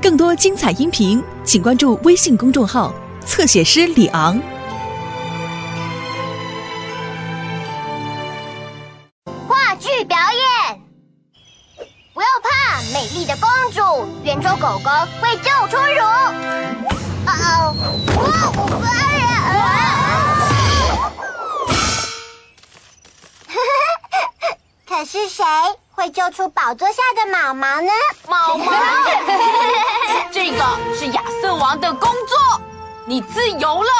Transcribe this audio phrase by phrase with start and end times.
[0.00, 2.92] 更多精彩音频，请关注微信公众号
[3.24, 4.40] “侧写师李昂”。
[9.46, 10.80] 话剧表演，
[12.12, 13.80] 不要怕，美丽的公主，
[14.24, 14.90] 圆桌狗狗
[15.20, 16.02] 会救出乳。
[17.24, 17.74] 哦哦，
[18.56, 19.22] 我爱人。
[24.88, 25.44] 可是谁
[26.02, 27.92] 会救出宝座下的毛毛呢？
[28.26, 28.72] 毛毛，
[30.32, 32.60] 这个是亚瑟王的工作，
[33.06, 33.90] 你自由了。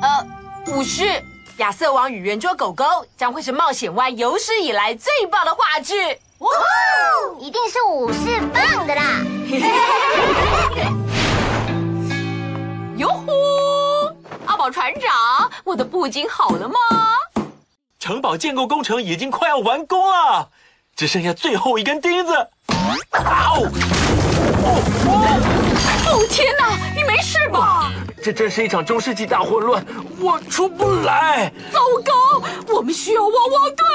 [0.00, 0.26] 呃，
[0.68, 1.22] 武士，
[1.58, 6.18] 亚瑟王与圆桌狗狗将会是冒险湾有史以来最棒的话剧。
[6.38, 6.50] 哇，
[7.38, 9.02] 一定是武士棒的啦！
[12.96, 13.30] 哟呼，
[14.46, 16.74] 阿宝船长，我的布景好了吗？
[18.04, 20.50] 城堡建构工程已经快要完工了，
[20.94, 22.34] 只剩下最后一根钉子。
[23.14, 23.66] 哦！
[26.06, 27.90] 哦天哪，你没事吧？
[28.22, 29.82] 这真是一场中世纪大混乱，
[30.20, 31.50] 我出不来。
[31.72, 32.12] 糟糕，
[32.74, 33.86] 我们需要汪汪队。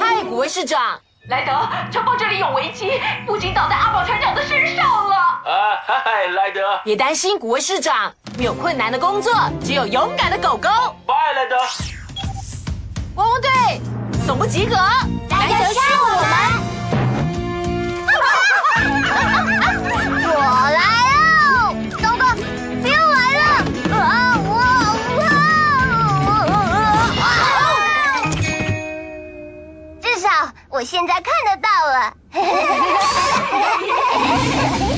[0.00, 1.52] 嗨，古威市长，莱德，
[1.92, 5.14] 城堡这里有危机，不仅倒在阿宝船长的身上了。
[5.14, 10.68] 啊，嗨，莱德，别担心，古威市长，没有困难的工作，只有勇敢的狗狗。
[11.04, 11.56] 拜，了的。
[13.16, 13.50] 汪汪队
[14.24, 16.32] 总部集合，莱德需要我们。
[20.22, 20.38] 我
[20.70, 20.78] 来
[21.50, 22.22] 了，糟糕，
[22.80, 23.02] 别来
[23.40, 23.42] 了！
[23.96, 24.06] 啊
[24.46, 24.48] 我
[30.00, 30.28] 至少
[30.68, 32.14] 我现在看得到了。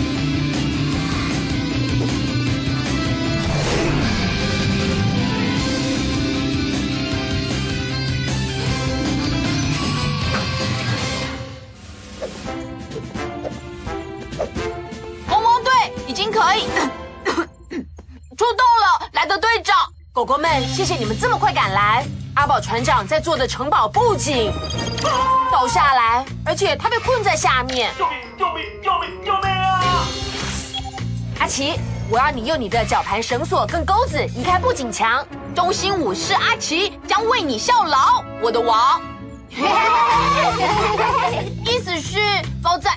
[20.30, 22.06] 狗狗们，谢谢你们这么快赶来。
[22.36, 24.52] 阿宝船长在做的城堡布景
[25.50, 27.92] 倒下来，而且他被困在下面。
[27.98, 28.16] 救命！
[28.38, 28.64] 救命！
[28.80, 29.24] 救命！
[29.24, 30.06] 救命啊！
[31.40, 35.26] 阿奇，我要你用你的绞盘绳索跟钩子移开布景墙。
[35.52, 39.02] 中心武士阿奇将为你效劳，我的王。
[41.66, 42.20] 意思是
[42.62, 42.96] 包在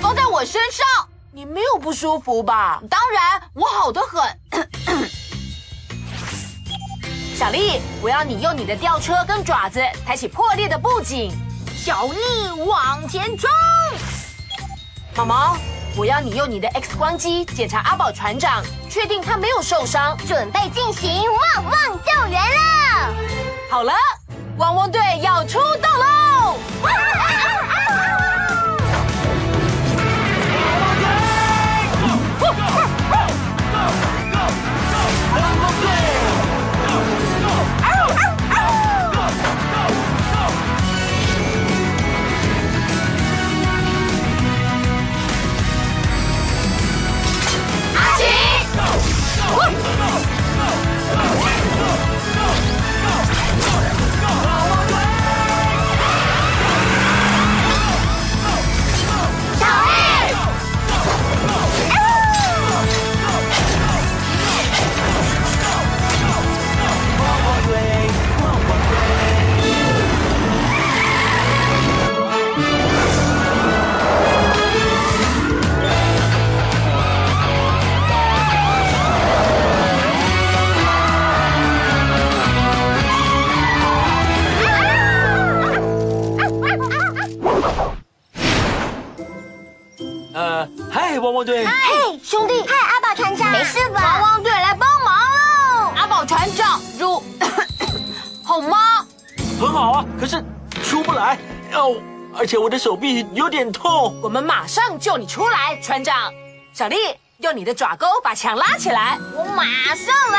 [0.00, 0.86] 包在我身上，
[1.32, 2.80] 你没有不舒服吧？
[2.88, 4.67] 当然，我好的很。
[7.38, 11.30] 小丽，我要你用你的吊车跟爪子抬起破裂的布景。
[11.72, 12.18] 小丽
[12.66, 13.48] 往前冲！
[15.14, 15.56] 毛毛，
[15.96, 18.60] 我要你用你的 X 光机检查阿宝船长，
[18.90, 20.18] 确定他没有受伤。
[20.26, 23.14] 准备进行旺旺救援了！
[23.70, 23.92] 好了，
[24.56, 25.97] 汪汪队要出动
[91.18, 91.66] 汪汪队。
[91.66, 94.20] 嘿，兄弟，嗨，阿宝船长，没事汪吧？
[94.22, 95.92] 汪队来帮忙喽！
[95.96, 97.22] 阿宝船长，如
[98.44, 99.06] 好吗？
[99.60, 100.42] 很好啊，可是
[100.84, 101.38] 出不来
[101.74, 101.96] 哦，
[102.36, 104.18] 而且我的手臂有点痛。
[104.22, 106.32] 我们马上救你出来，船长。
[106.72, 106.96] 小丽，
[107.38, 109.18] 用你的爪钩把墙拉起来。
[109.34, 109.64] 我马
[109.94, 110.38] 上来。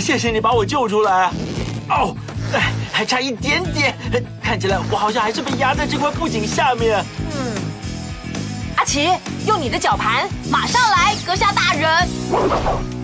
[0.00, 1.30] 谢谢你把我救出来。
[1.88, 2.16] 哦，
[2.54, 3.94] 哎，还差一点点，
[4.42, 7.04] 看起来我好像还是被压在这块布景下面。
[7.32, 7.60] 嗯
[8.76, 9.10] 阿奇，
[9.46, 12.99] 用你的绞盘，马上来，阁下大人。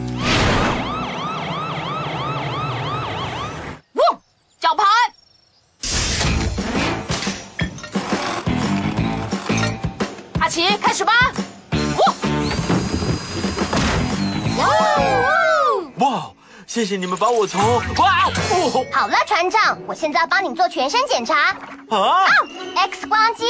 [16.77, 17.59] 谢谢你们把我从
[17.97, 21.57] 哇哦好了，船长，我现在要帮你做全身检查。
[21.89, 22.27] 啊
[22.75, 23.47] ！X 光机。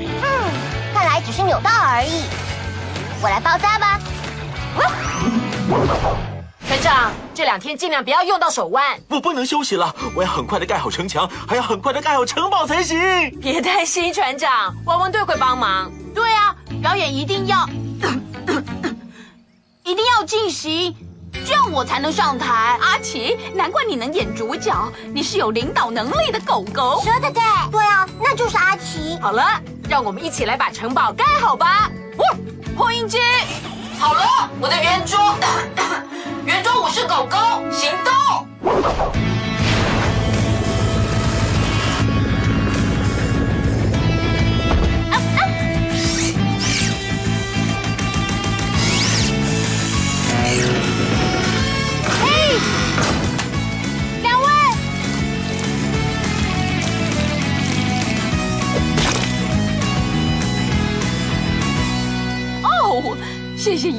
[0.00, 0.24] 嗯，
[0.94, 2.22] 看来只是扭到而已。
[3.20, 4.00] 我来包扎吧。
[6.66, 8.98] 船长，这两天尽量不要用到手腕。
[9.10, 12.98] 我不能休息了，我要很快的盖好城墙，还要很快的盖好城堡才行。
[13.42, 15.92] 别担心，船长，汪汪队会帮忙。
[16.14, 17.68] 对啊，表演一定要，
[19.84, 20.96] 一定要进行，
[21.46, 22.78] 这样我才能上台。
[22.80, 27.02] 阿奇，难怪你能演主角，你是有领导能力的狗狗。
[27.04, 29.18] 说的对，对啊，那就是阿奇。
[29.20, 29.44] 好了，
[29.90, 31.90] 让我们一起来把城堡盖好吧。
[32.16, 32.24] 哦，
[32.74, 33.18] 破音机，
[33.98, 35.18] 好了，我的圆桌，
[36.46, 37.36] 圆桌武士狗狗
[37.72, 39.35] 行动。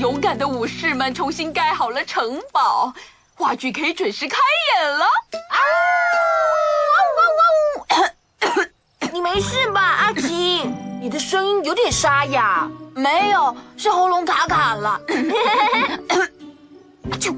[0.07, 2.93] 勇敢的武士们重新盖好了城堡，
[3.35, 4.37] 话剧可以准时开
[4.73, 5.05] 演了。
[9.11, 10.63] 你没事吧，阿奇？
[11.01, 12.69] 你的声音有点沙哑。
[12.95, 14.97] 没有，是喉咙卡卡了。
[17.19, 17.33] 就，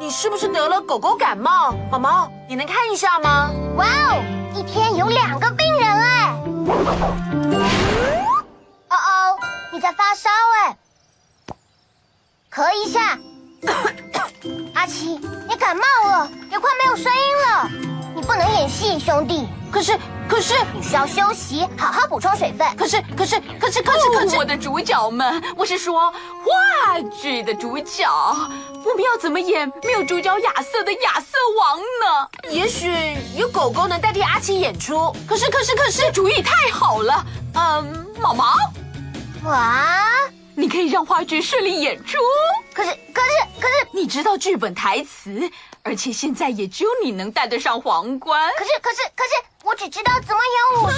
[0.00, 1.74] 你是不是得了狗狗感冒？
[1.92, 3.50] 毛毛，你能看一下吗？
[3.76, 4.24] 哇哦，
[4.54, 6.30] 一天有两个病人哎。
[8.88, 9.38] 哦哦，
[9.70, 10.30] 你在发烧
[10.64, 10.74] 哎，
[12.56, 13.18] 咳一下。
[14.72, 17.70] 阿奇，你感冒了，也快没有声音了。
[18.14, 19.46] 你不能演戏，兄弟。
[19.70, 22.66] 可是，可是，你需要休息，好好补充水分。
[22.74, 32.30] 可是，可是，可是，可是，可是，我的主角们，我是说话剧的主角，我们要怎么演没有主角亚瑟的亚瑟王呢？
[32.50, 35.14] 也许有狗狗能代替阿奇演出。
[35.28, 37.26] 可是，可是，可是，主意太好了。
[37.54, 38.54] 嗯，毛毛，
[39.44, 40.06] 哇，
[40.56, 42.16] 你可以让话剧顺利演出。
[42.72, 45.48] 可是，可是，可是，你知道剧本台词，
[45.82, 48.50] 而且现在也只有你能戴得上皇冠。
[48.56, 49.30] 可是，可是，可是，
[49.64, 50.96] 我只知道怎么演武士。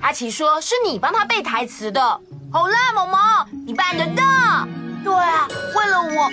[0.00, 2.00] 阿奇说是你帮他背台词的。
[2.52, 3.18] 好啦，毛毛，
[3.66, 4.22] 你办得到。
[5.02, 6.30] 对啊，为了我，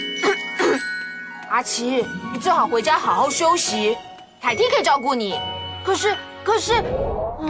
[1.49, 3.97] 阿奇，你最好回家好好休息，
[4.39, 5.39] 凯蒂可以照顾你。
[5.83, 6.83] 可是，可是，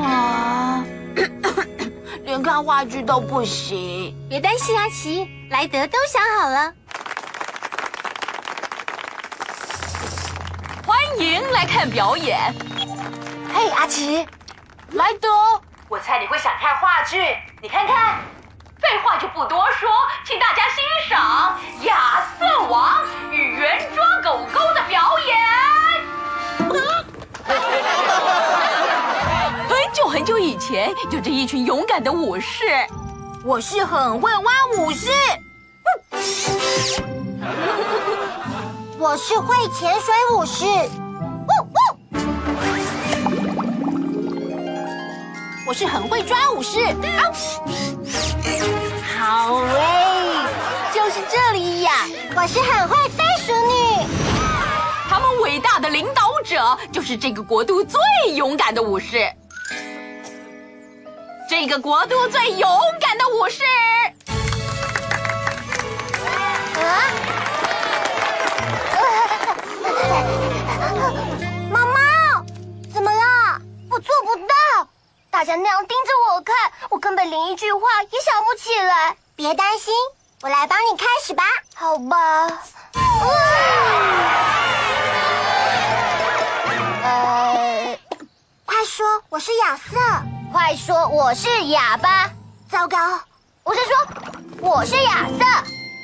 [0.02, 0.84] 啊，
[2.32, 4.16] 连看话剧都不行。
[4.30, 6.74] 别担心，阿奇，莱德都想好了。
[10.88, 12.40] 欢迎来看表演。
[13.54, 14.26] 嘿，阿奇，
[14.92, 15.28] 莱德，
[15.90, 17.22] 我猜你会想看话剧，
[17.62, 18.22] 你看看。
[18.80, 19.90] 废话就不多说，
[20.26, 25.36] 请大家欣赏亚瑟王与圆桌狗狗的表演。
[30.22, 32.66] 很久以前，有着一群勇敢的武士。
[33.44, 35.10] 我是很会挖武士。
[39.00, 40.64] 我是会潜水武士。
[45.68, 46.86] 我是很会抓武士。
[49.18, 49.74] 好喂，
[50.94, 51.92] 就是这里呀！
[52.36, 54.06] 我是很会飞鼠女。
[55.10, 58.00] 他们伟大的领导者就是这个国度最
[58.36, 59.28] 勇敢的武士。
[61.52, 63.62] 这个国度最勇敢的武士。
[66.80, 67.12] 啊！
[71.70, 72.00] 毛毛，
[72.94, 73.60] 怎么了？
[73.92, 74.54] 我做不到。
[75.30, 76.56] 大家那样盯着我看，
[76.90, 79.18] 我根本连一句话也想不起来。
[79.36, 79.94] 别担心，
[80.44, 81.44] 我来帮你开始吧。
[81.76, 82.48] 好吧。
[87.04, 88.00] 呃，
[88.66, 90.00] 快说我是亚瑟。
[90.52, 92.30] 快说我是哑巴。
[92.70, 92.98] 糟糕，
[93.64, 93.94] 我是说
[94.60, 95.40] 我是亚瑟。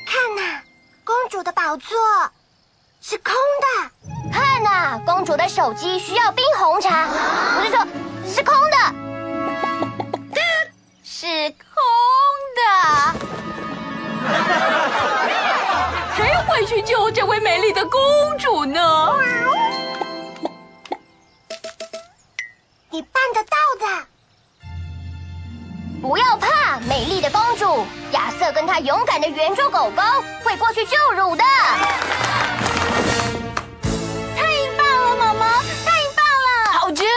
[0.06, 0.62] 看呐、
[1.04, 1.98] 公主的宝座
[3.02, 4.32] 是空的。
[4.32, 7.08] 看呐、公主的手机需要冰红茶。
[7.58, 7.86] 我是说，
[8.26, 8.78] 是空的，
[11.04, 11.84] 是空
[12.56, 12.62] 的。
[16.16, 18.00] 谁会去救这位美丽的公
[18.38, 18.82] 主呢？
[26.02, 30.02] 不要怕美丽的公主亚瑟跟他勇敢的圆桌狗狗
[30.44, 31.44] 会过去救乳的。
[34.36, 34.44] 太
[34.78, 35.46] 棒了毛毛
[35.84, 36.72] 太棒了。
[36.80, 37.10] 好极了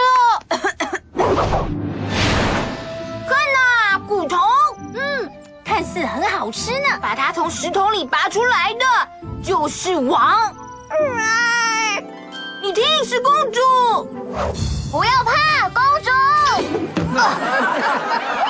[3.29, 4.39] 看啊骨头。
[4.95, 5.31] 嗯
[5.63, 8.85] 看似很好吃呢把它从石头里拔出来的
[9.43, 10.55] 就是王。
[12.63, 13.61] 你听是公主。
[14.91, 16.11] 不要怕公主。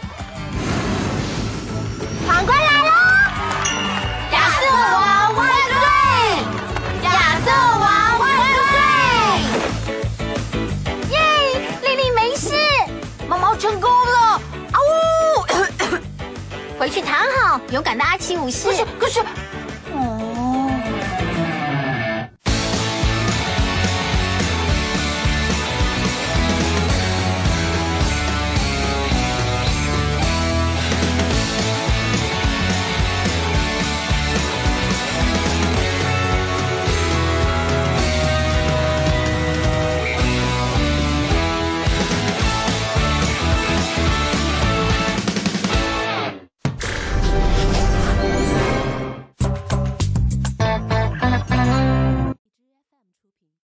[17.71, 18.67] 勇敢的阿奇武士。
[18.99, 19.21] 可是。